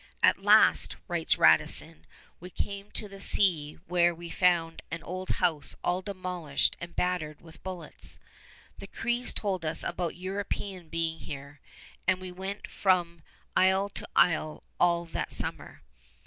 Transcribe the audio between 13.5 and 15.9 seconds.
isle to isle all that summer."